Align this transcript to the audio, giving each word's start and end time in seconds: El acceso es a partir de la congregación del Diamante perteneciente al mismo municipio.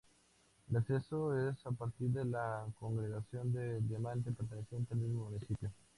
El 0.67 0.77
acceso 0.77 1.37
es 1.51 1.63
a 1.63 1.71
partir 1.73 2.09
de 2.09 2.25
la 2.25 2.65
congregación 2.79 3.53
del 3.53 3.87
Diamante 3.87 4.31
perteneciente 4.31 4.95
al 4.95 4.99
mismo 5.01 5.25
municipio. 5.29 5.71